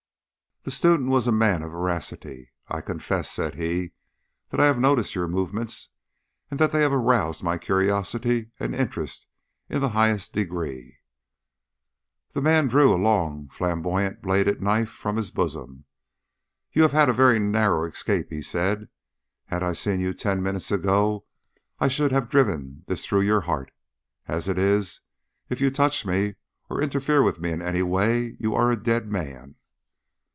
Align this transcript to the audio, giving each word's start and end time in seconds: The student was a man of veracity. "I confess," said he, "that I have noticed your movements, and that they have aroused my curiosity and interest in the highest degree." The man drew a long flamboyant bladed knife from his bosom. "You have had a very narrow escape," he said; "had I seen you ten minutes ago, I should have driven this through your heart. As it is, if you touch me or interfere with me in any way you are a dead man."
The 0.63 0.69
student 0.69 1.09
was 1.09 1.25
a 1.25 1.31
man 1.31 1.63
of 1.63 1.71
veracity. 1.71 2.51
"I 2.67 2.81
confess," 2.81 3.31
said 3.31 3.55
he, 3.55 3.93
"that 4.51 4.59
I 4.59 4.67
have 4.67 4.77
noticed 4.77 5.15
your 5.15 5.27
movements, 5.27 5.89
and 6.51 6.59
that 6.59 6.71
they 6.71 6.81
have 6.81 6.93
aroused 6.93 7.41
my 7.41 7.57
curiosity 7.57 8.51
and 8.59 8.75
interest 8.75 9.25
in 9.69 9.81
the 9.81 9.89
highest 9.89 10.33
degree." 10.33 10.97
The 12.33 12.43
man 12.43 12.67
drew 12.67 12.93
a 12.93 13.01
long 13.03 13.49
flamboyant 13.49 14.21
bladed 14.21 14.61
knife 14.61 14.91
from 14.91 15.15
his 15.17 15.31
bosom. 15.31 15.85
"You 16.71 16.83
have 16.83 16.91
had 16.91 17.09
a 17.09 17.11
very 17.13 17.39
narrow 17.39 17.83
escape," 17.85 18.29
he 18.29 18.43
said; 18.43 18.87
"had 19.45 19.63
I 19.63 19.73
seen 19.73 19.99
you 19.99 20.13
ten 20.13 20.43
minutes 20.43 20.69
ago, 20.71 21.25
I 21.79 21.87
should 21.87 22.11
have 22.11 22.29
driven 22.29 22.83
this 22.85 23.03
through 23.03 23.21
your 23.21 23.41
heart. 23.41 23.71
As 24.27 24.47
it 24.47 24.59
is, 24.59 25.01
if 25.49 25.59
you 25.59 25.71
touch 25.71 26.05
me 26.05 26.35
or 26.69 26.83
interfere 26.83 27.23
with 27.23 27.39
me 27.39 27.49
in 27.51 27.63
any 27.63 27.81
way 27.81 28.37
you 28.39 28.53
are 28.53 28.71
a 28.71 28.77
dead 28.81 29.07
man." 29.11 29.55